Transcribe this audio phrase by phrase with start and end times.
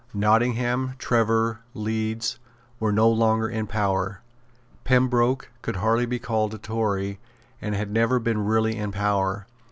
[0.15, 2.39] Nottingham, Trevor, Leeds,
[2.79, 4.21] were no longer in power.
[4.83, 7.19] Pembroke could hardly be called a Tory,
[7.61, 9.45] and had never been really in power.